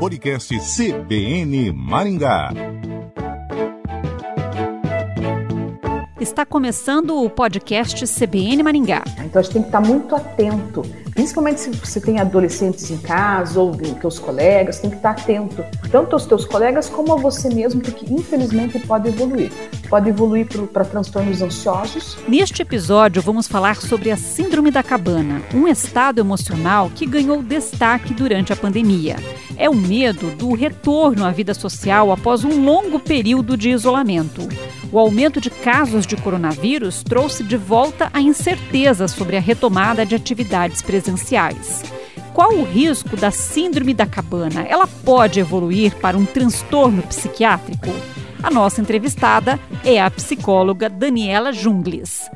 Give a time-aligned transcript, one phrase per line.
[0.00, 2.50] Podcast CBN Maringá.
[6.20, 9.02] Está começando o podcast CBN Maringá.
[9.24, 10.82] Então a gente tem que estar muito atento,
[11.16, 16.12] principalmente se você tem adolescentes em casa ou teus colegas, tem que estar atento, tanto
[16.12, 19.50] aos teus colegas como a você mesmo, porque infelizmente pode evoluir.
[19.88, 22.18] Pode evoluir para transtornos ansiosos.
[22.28, 28.12] Neste episódio, vamos falar sobre a Síndrome da Cabana, um estado emocional que ganhou destaque
[28.12, 29.16] durante a pandemia.
[29.56, 34.46] É o medo do retorno à vida social após um longo período de isolamento.
[34.96, 40.14] O aumento de casos de coronavírus trouxe de volta a incerteza sobre a retomada de
[40.14, 41.82] atividades presenciais.
[42.32, 44.62] Qual o risco da Síndrome da Cabana?
[44.62, 47.90] Ela pode evoluir para um transtorno psiquiátrico?
[48.42, 52.30] A nossa entrevistada é a psicóloga Daniela Jungles.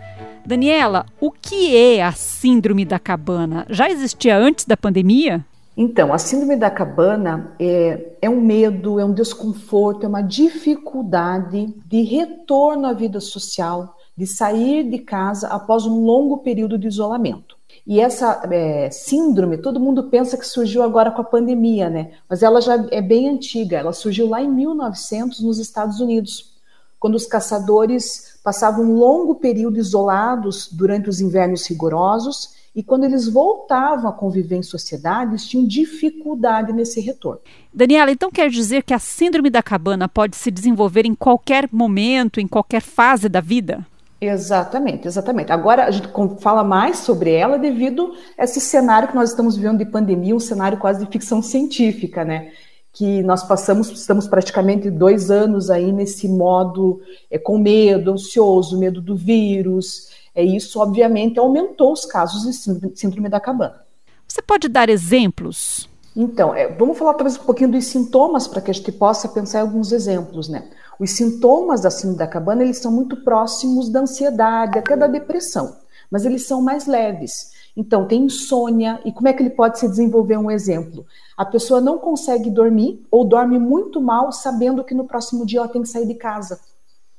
[0.45, 3.65] Daniela, o que é a Síndrome da Cabana?
[3.71, 5.43] Já existia antes da pandemia?
[5.83, 11.75] Então, a síndrome da cabana é, é, um medo, é um desconforto, é uma dificuldade
[11.87, 17.57] de retorno à vida social, de sair de casa após um longo período de isolamento.
[17.87, 22.11] E essa é, síndrome, todo mundo pensa que surgiu agora com a pandemia, né?
[22.29, 23.79] Mas ela já é bem antiga.
[23.79, 26.60] Ela surgiu lá em 1900 nos Estados Unidos,
[27.01, 33.27] quando os caçadores passavam um longo período isolados durante os invernos rigorosos e quando eles
[33.27, 37.41] voltavam a conviver em sociedades, tinham dificuldade nesse retorno.
[37.75, 42.39] Daniela, então quer dizer que a síndrome da cabana pode se desenvolver em qualquer momento,
[42.39, 43.85] em qualquer fase da vida?
[44.21, 45.51] Exatamente, exatamente.
[45.51, 46.09] Agora a gente
[46.41, 50.41] fala mais sobre ela devido a esse cenário que nós estamos vivendo de pandemia, um
[50.41, 52.53] cenário quase de ficção científica, né?
[52.93, 59.01] Que nós passamos, estamos praticamente dois anos aí nesse modo é, com medo, ansioso, medo
[59.01, 63.83] do vírus, é, isso, obviamente, aumentou os casos de síndrome da cabana.
[64.27, 65.89] Você pode dar exemplos?
[66.15, 69.59] Então, é, vamos falar talvez um pouquinho dos sintomas para que a gente possa pensar
[69.59, 70.69] em alguns exemplos, né?
[70.99, 75.77] Os sintomas da síndrome da cabana, eles são muito próximos da ansiedade, até da depressão,
[76.11, 77.51] mas eles são mais leves.
[77.81, 81.07] Então, tem insônia, e como é que ele pode se desenvolver um exemplo?
[81.35, 85.69] A pessoa não consegue dormir ou dorme muito mal, sabendo que no próximo dia ela
[85.69, 86.61] tem que sair de casa,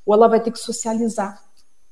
[0.05, 1.43] ou ela vai ter que socializar.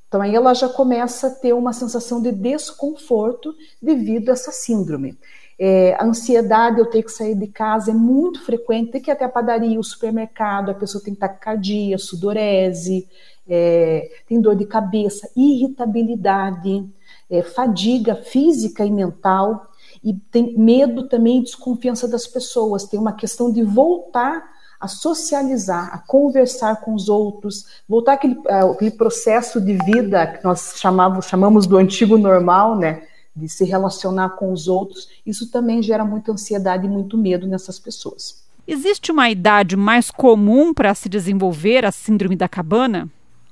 [0.08, 5.18] Então aí ela já começa a ter uma sensação de desconforto devido a essa síndrome.
[5.58, 9.14] É, a ansiedade, eu ter que sair de casa é muito frequente, tem que ir
[9.14, 13.08] até a padaria, o supermercado, a pessoa tem taquicardia, sudorese,
[13.48, 16.88] é, tem dor de cabeça, irritabilidade,
[17.30, 19.68] é, fadiga física e mental,
[20.04, 24.44] e tem medo também desconfiança das pessoas, tem uma questão de voltar
[24.80, 30.44] a socializar, a conversar com os outros, voltar aquele, uh, aquele processo de vida que
[30.44, 33.04] nós chamamos, chamamos do antigo normal, né?
[33.36, 37.78] De se relacionar com os outros, isso também gera muita ansiedade e muito medo nessas
[37.78, 38.44] pessoas.
[38.66, 43.10] Existe uma idade mais comum para se desenvolver a síndrome da cabana?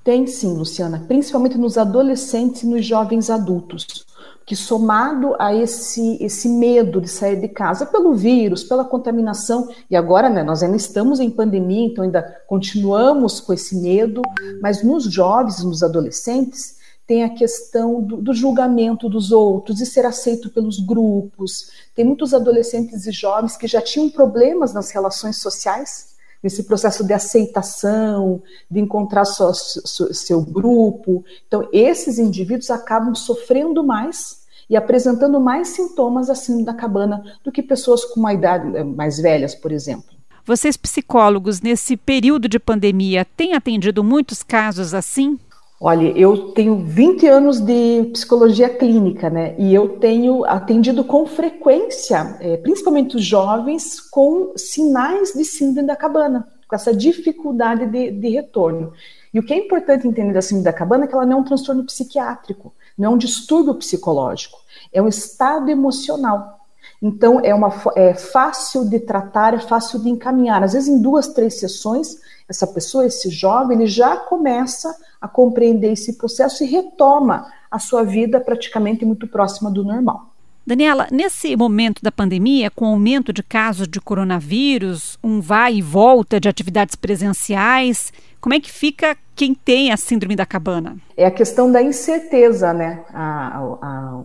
[0.07, 4.05] Tem sim, Luciana, principalmente nos adolescentes e nos jovens adultos
[4.45, 9.97] que somado a esse, esse medo de sair de casa pelo vírus, pela contaminação, e
[9.97, 14.21] agora né, nós ainda estamos em pandemia, então ainda continuamos com esse medo,
[14.61, 20.05] mas nos jovens, nos adolescentes, tem a questão do, do julgamento dos outros, de ser
[20.05, 21.69] aceito pelos grupos.
[21.93, 27.13] Tem muitos adolescentes e jovens que já tinham problemas nas relações sociais, nesse processo de
[27.13, 31.23] aceitação, de encontrar seu, grupo.
[31.47, 37.63] Então, esses indivíduos acabam sofrendo mais e apresentando mais sintomas assim da cabana do que
[37.63, 40.17] pessoas com uma idade eh, mais velhas, por exemplo.
[40.45, 45.37] Vocês, psicólogos, nesse período de pandemia, têm atendido muitos casos assim?
[45.79, 49.55] Olha, eu tenho 20 anos de psicologia clínica, né?
[49.59, 55.95] E eu tenho atendido com frequência, é, principalmente os jovens, com sinais de síndrome da
[55.95, 58.91] cabana, com essa dificuldade de, de retorno.
[59.31, 61.41] E o que é importante entender da síndrome da cabana é que ela não é
[61.41, 64.57] um transtorno psiquiátrico, não é um distúrbio psicológico,
[64.91, 66.66] é um estado emocional.
[67.01, 70.63] Então, é, uma, é fácil de tratar, é fácil de encaminhar.
[70.63, 72.17] Às vezes, em duas, três sessões,
[72.49, 78.03] essa pessoa, esse jovem, ele já começa a compreender esse processo e retoma a sua
[78.03, 80.33] vida praticamente muito próxima do normal.
[80.65, 85.81] Daniela, nesse momento da pandemia, com o aumento de casos de coronavírus, um vai e
[85.81, 88.11] volta de atividades presenciais,
[88.41, 90.97] como é que fica quem tem a síndrome da cabana?
[91.15, 93.05] É a questão da incerteza, né?
[93.13, 94.23] A, a, A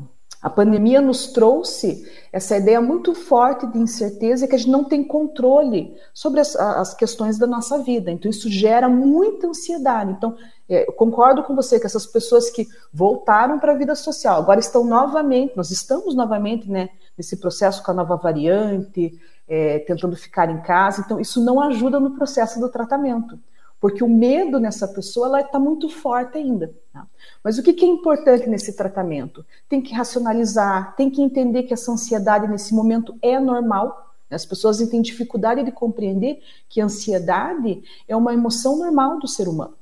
[0.50, 5.94] pandemia nos trouxe essa ideia muito forte de incerteza que a gente não tem controle
[6.12, 8.10] sobre as, as questões da nossa vida.
[8.10, 10.10] Então, isso gera muita ansiedade.
[10.10, 10.36] Então,
[10.68, 14.58] é, eu concordo com você que essas pessoas que voltaram para a vida social agora
[14.58, 20.50] estão novamente, nós estamos novamente né, nesse processo com a nova variante, é, tentando ficar
[20.50, 21.02] em casa.
[21.04, 23.38] Então, isso não ajuda no processo do tratamento,
[23.82, 26.72] porque o medo nessa pessoa está muito forte ainda.
[26.92, 27.04] Tá?
[27.42, 29.44] Mas o que, que é importante nesse tratamento?
[29.68, 34.14] Tem que racionalizar, tem que entender que essa ansiedade nesse momento é normal.
[34.30, 39.48] As pessoas têm dificuldade de compreender que a ansiedade é uma emoção normal do ser
[39.48, 39.74] humano.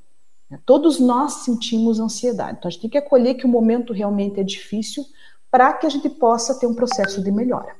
[0.65, 2.57] Todos nós sentimos ansiedade.
[2.57, 5.05] Então a gente tem que acolher que o momento realmente é difícil
[5.51, 7.75] para que a gente possa ter um processo de melhora.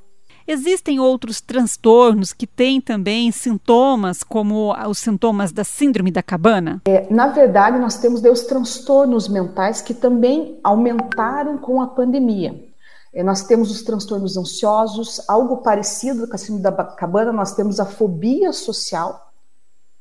[0.48, 6.82] Existem outros transtornos que têm também sintomas, como os sintomas da síndrome da cabana?
[6.86, 12.72] É, na verdade, nós temos os transtornos mentais que também aumentaram com a pandemia.
[13.14, 17.80] É, nós temos os transtornos ansiosos, algo parecido com a síndrome da cabana, nós temos
[17.80, 19.32] a fobia social,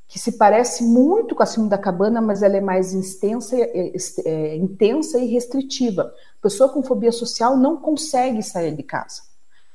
[0.06, 3.92] que se parece muito com a síndrome da cabana, mas ela é mais extensa, é,
[4.24, 6.12] é, intensa e restritiva.
[6.40, 9.29] Pessoa com fobia social não consegue sair de casa.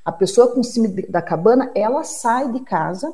[0.06, 3.12] A pessoa com síndrome da cabana, ela sai de casa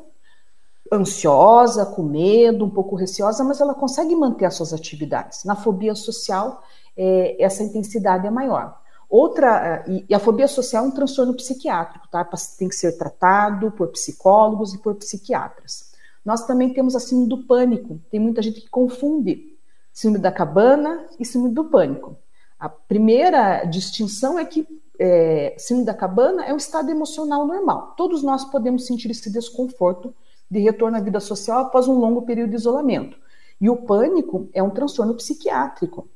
[0.92, 5.42] ansiosa, com medo, um pouco receosa, mas ela consegue manter as suas atividades.
[5.44, 6.62] Na fobia social,
[6.94, 8.78] é, essa intensidade é maior.
[9.08, 12.24] Outra, e, e a fobia social é um transtorno psiquiátrico, tá?
[12.58, 15.92] Tem que ser tratado por psicólogos e por psiquiatras.
[16.24, 18.00] Nós também temos a síndrome do pânico.
[18.10, 19.56] Tem muita gente que confunde
[19.92, 22.16] síndrome da cabana e síndrome do pânico.
[22.58, 24.66] A primeira distinção é que
[24.98, 27.94] é, síndrome da cabana é um estado emocional normal.
[27.96, 30.14] Todos nós podemos sentir esse desconforto
[30.50, 33.16] de retorno à vida social após um longo período de isolamento.
[33.60, 36.08] E o pânico é um transtorno psiquiátrico,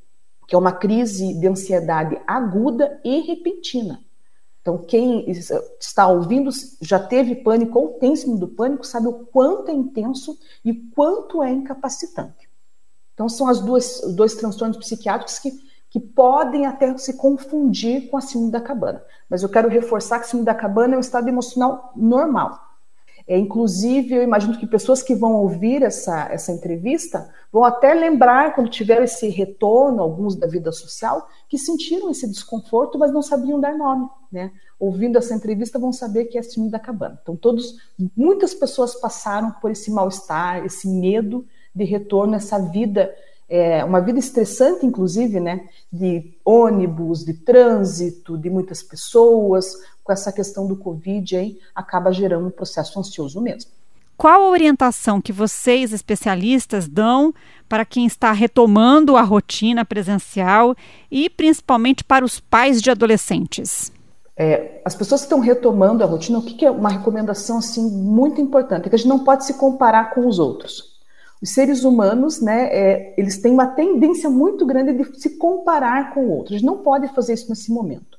[0.47, 4.03] que é uma crise de ansiedade aguda e repentina.
[4.61, 5.29] Então, quem
[5.79, 6.49] está ouvindo
[6.81, 11.41] já teve pânico ou tem síndrome do pânico sabe o quanto é intenso e quanto
[11.41, 12.49] é incapacitante.
[13.13, 15.51] Então, são as duas, dois transtornos psiquiátricos que,
[15.97, 19.01] que podem até se confundir com a síndrome da cabana.
[19.27, 22.67] Mas eu quero reforçar que a síndrome da cabana é um estado emocional normal.
[23.27, 28.55] É, inclusive, eu imagino que pessoas que vão ouvir essa, essa entrevista vão até lembrar,
[28.55, 33.59] quando tiveram esse retorno, alguns da vida social, que sentiram esse desconforto, mas não sabiam
[33.59, 34.07] dar nome.
[34.31, 34.51] Né?
[34.79, 37.19] Ouvindo essa entrevista, vão saber que é síndrome da cabana.
[37.21, 37.75] Então, todos,
[38.15, 41.45] muitas pessoas passaram por esse mal-estar, esse medo
[41.75, 43.13] de retorno, essa vida
[43.49, 49.73] é, uma vida estressante, inclusive, né, de ônibus, de trânsito, de muitas pessoas,
[50.03, 53.71] com essa questão do Covid aí, acaba gerando um processo ansioso mesmo.
[54.17, 57.31] Qual a orientação que vocês, especialistas, dão
[57.69, 60.75] para quem está retomando a rotina presencial
[61.11, 63.91] e principalmente para os pais de adolescentes?
[64.35, 67.87] É, as pessoas que estão retomando a rotina, o que, que é uma recomendação assim
[67.89, 68.87] muito importante?
[68.87, 70.96] É que a gente não pode se comparar com os outros.
[71.41, 76.27] Os seres humanos, né, é, eles têm uma tendência muito grande de se comparar com
[76.29, 76.61] outros.
[76.61, 78.17] Não pode fazer isso nesse momento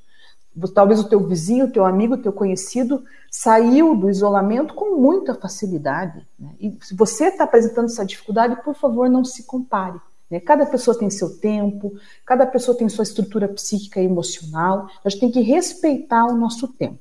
[0.67, 5.33] talvez o teu vizinho, o teu amigo, o teu conhecido saiu do isolamento com muita
[5.33, 6.27] facilidade.
[6.37, 6.49] Né?
[6.59, 9.99] E se você está apresentando essa dificuldade, por favor, não se compare.
[10.29, 10.39] Né?
[10.39, 11.93] Cada pessoa tem seu tempo,
[12.25, 14.89] cada pessoa tem sua estrutura psíquica e emocional.
[15.05, 16.99] A gente tem que respeitar o nosso tempo.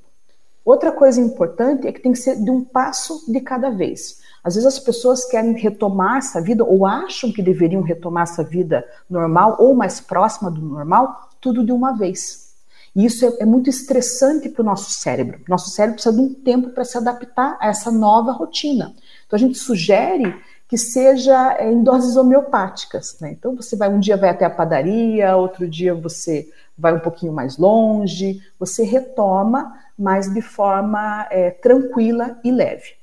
[0.64, 4.21] Outra coisa importante é que tem que ser de um passo de cada vez.
[4.43, 8.85] Às vezes as pessoas querem retomar essa vida ou acham que deveriam retomar essa vida
[9.08, 12.49] normal ou mais próxima do normal, tudo de uma vez.
[12.94, 15.40] E isso é, é muito estressante para o nosso cérebro.
[15.49, 18.95] Nosso cérebro precisa de um tempo para se adaptar a essa nova rotina.
[19.26, 20.35] Então a gente sugere
[20.68, 23.16] que seja é, em doses homeopáticas.
[23.21, 23.33] Né?
[23.33, 27.33] Então você vai um dia vai até a padaria, outro dia você vai um pouquinho
[27.33, 32.98] mais longe, você retoma, mas de forma é, tranquila e leve.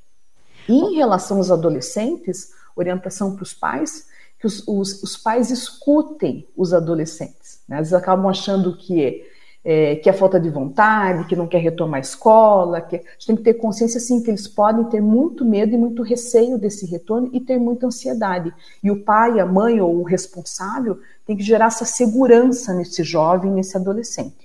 [0.67, 4.07] E em relação aos adolescentes, orientação para os pais,
[4.39, 7.61] que os, os, os, pais escutem os adolescentes.
[7.67, 7.77] Né?
[7.77, 9.25] Eles acabam achando que
[9.67, 13.25] é, que é falta de vontade, que não quer retomar a escola, que a gente
[13.25, 16.85] tem que ter consciência sim que eles podem ter muito medo e muito receio desse
[16.85, 18.53] retorno e ter muita ansiedade.
[18.83, 23.51] E o pai, a mãe ou o responsável tem que gerar essa segurança nesse jovem,
[23.51, 24.44] nesse adolescente.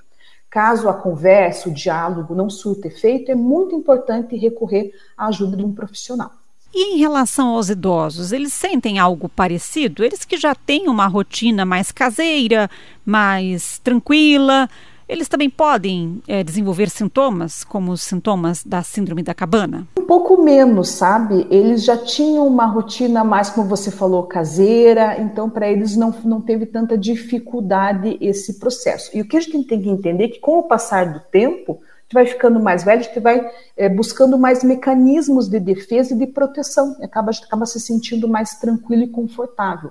[0.50, 5.64] Caso a conversa, o diálogo não surta efeito, é muito importante recorrer à ajuda de
[5.64, 6.33] um profissional.
[6.75, 10.04] E em relação aos idosos, eles sentem algo parecido?
[10.04, 12.71] Eles que já têm uma rotina mais caseira,
[13.04, 14.69] mais tranquila,
[15.11, 19.88] eles também podem é, desenvolver sintomas, como os sintomas da síndrome da cabana?
[19.99, 21.49] Um pouco menos, sabe?
[21.50, 26.40] Eles já tinham uma rotina mais, como você falou, caseira, então para eles não, não
[26.40, 29.11] teve tanta dificuldade esse processo.
[29.12, 31.81] E o que a gente tem que entender é que com o passar do tempo,
[32.11, 36.26] gente vai ficando mais velho, gente vai é, buscando mais mecanismos de defesa e de
[36.26, 39.90] proteção, acaba, acaba se sentindo mais tranquilo e confortável.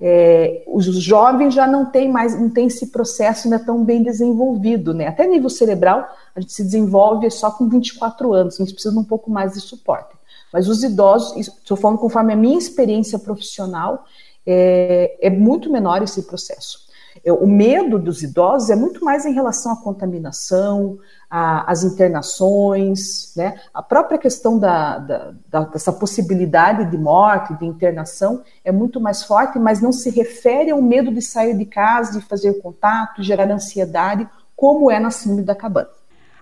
[0.00, 4.92] É, os jovens já não têm mais, não tem esse processo ainda tão bem desenvolvido,
[4.92, 5.06] né?
[5.06, 9.00] Até nível cerebral, a gente se desenvolve só com 24 anos, a gente precisa de
[9.00, 10.14] um pouco mais de suporte.
[10.52, 14.04] Mas os idosos, estou falando conforme a minha experiência profissional,
[14.46, 16.84] é, é muito menor esse processo.
[17.22, 20.98] É, o medo dos idosos é muito mais em relação à contaminação,
[21.30, 23.60] às internações, né?
[23.72, 29.24] a própria questão da, da, da, dessa possibilidade de morte, de internação, é muito mais
[29.24, 33.50] forte, mas não se refere ao medo de sair de casa, de fazer contato, gerar
[33.50, 35.88] ansiedade, como é na síndrome da cabana.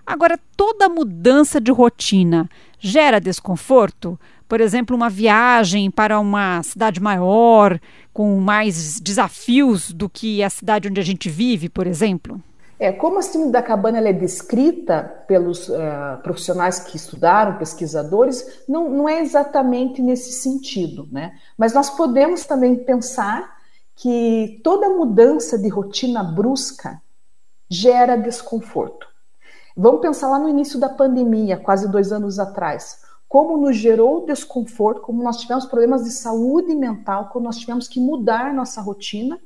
[0.05, 4.19] Agora, toda mudança de rotina gera desconforto?
[4.53, 7.79] Por exemplo, uma viagem para uma cidade maior,
[8.13, 12.39] com mais desafios do que a cidade onde a gente vive, por exemplo?
[12.77, 18.91] É, como a síndrome da cabana é descrita pelos uh, profissionais que estudaram, pesquisadores, não,
[18.91, 21.33] não é exatamente nesse sentido, né?
[21.57, 23.57] Mas nós podemos também pensar
[23.95, 27.01] que toda mudança de rotina brusca
[27.67, 29.07] gera desconforto.
[29.75, 33.01] Vamos pensar lá no início da pandemia, quase dois anos atrás
[33.33, 37.99] como nos gerou desconforto, como nós tivemos problemas de saúde mental, como nós tivemos que
[37.99, 39.41] mudar nossa rotina,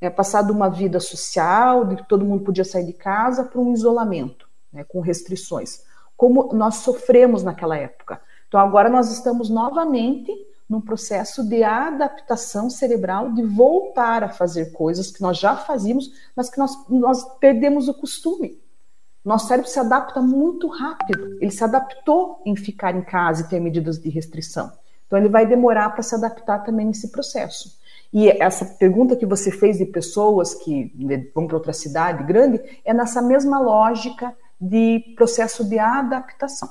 [0.00, 3.60] é, passar de uma vida social, de que todo mundo podia sair de casa, para
[3.60, 5.84] um isolamento, né, com restrições.
[6.16, 8.20] Como nós sofremos naquela época.
[8.48, 10.32] Então, agora nós estamos novamente
[10.68, 16.50] num processo de adaptação cerebral, de voltar a fazer coisas que nós já fazíamos, mas
[16.50, 18.60] que nós, nós perdemos o costume.
[19.24, 21.36] Nosso cérebro se adapta muito rápido.
[21.40, 24.72] Ele se adaptou em ficar em casa e ter medidas de restrição.
[25.06, 27.78] Então, ele vai demorar para se adaptar também nesse processo.
[28.12, 30.92] E essa pergunta que você fez de pessoas que
[31.34, 36.68] vão para outra cidade grande é nessa mesma lógica de processo de adaptação.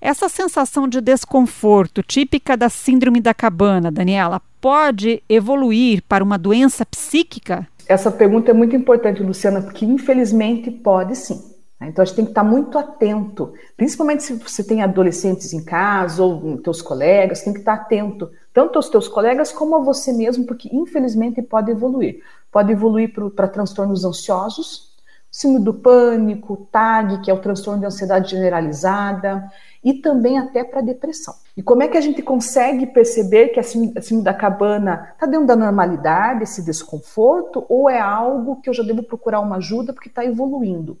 [0.00, 6.84] Essa sensação de desconforto típica da síndrome da cabana, Daniela, pode evoluir para uma doença
[6.84, 7.66] psíquica?
[7.88, 11.53] Essa pergunta é muito importante, Luciana, porque infelizmente pode sim.
[11.80, 11.88] Né?
[11.88, 16.22] Então a gente tem que estar muito atento, principalmente se você tem adolescentes em casa
[16.22, 20.46] ou teus colegas, tem que estar atento, tanto aos teus colegas como a você mesmo,
[20.46, 22.22] porque infelizmente pode evoluir.
[22.50, 24.94] Pode evoluir para transtornos ansiosos,
[25.28, 29.50] síndrome do pânico, TAG, que é o transtorno de ansiedade generalizada,
[29.82, 31.34] e também até para depressão.
[31.56, 35.48] E como é que a gente consegue perceber que a síndrome da cabana está dentro
[35.48, 40.08] da normalidade, esse desconforto, ou é algo que eu já devo procurar uma ajuda porque
[40.08, 40.96] está evoluindo?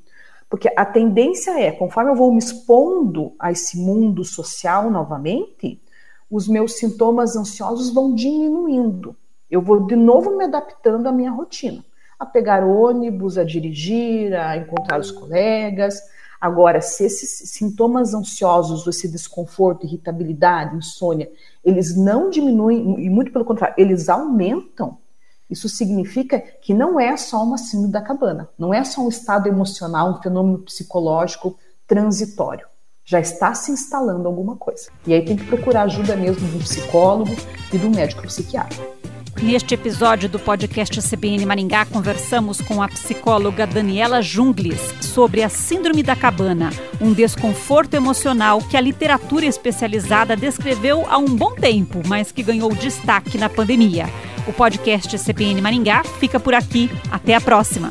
[0.54, 5.82] Porque a tendência é, conforme eu vou me expondo a esse mundo social novamente,
[6.30, 9.16] os meus sintomas ansiosos vão diminuindo.
[9.50, 11.84] Eu vou de novo me adaptando à minha rotina,
[12.16, 16.00] a pegar ônibus, a dirigir, a encontrar os colegas.
[16.40, 21.28] Agora, se esses sintomas ansiosos, esse desconforto, irritabilidade, insônia,
[21.64, 24.98] eles não diminuem, e muito pelo contrário, eles aumentam,
[25.54, 29.48] isso significa que não é só uma síndrome da cabana, não é só um estado
[29.48, 31.56] emocional, um fenômeno psicológico
[31.86, 32.66] transitório.
[33.04, 34.90] Já está se instalando alguma coisa.
[35.06, 37.30] E aí tem que procurar ajuda mesmo um psicólogo
[37.72, 39.03] e um médico psiquiatra.
[39.42, 46.02] Neste episódio do podcast CBN Maringá, conversamos com a psicóloga Daniela Jungles sobre a Síndrome
[46.02, 52.32] da Cabana, um desconforto emocional que a literatura especializada descreveu há um bom tempo, mas
[52.32, 54.08] que ganhou destaque na pandemia.
[54.46, 56.90] O podcast CBN Maringá fica por aqui.
[57.10, 57.90] Até a próxima.